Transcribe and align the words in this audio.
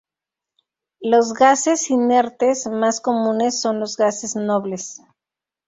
Los 1.03 1.33
gases 1.35 1.91
inertes 1.91 2.65
más 2.65 2.99
comunes 3.01 3.61
son 3.61 3.79
los 3.79 3.97
gases 3.97 4.35
nobles. 4.35 4.99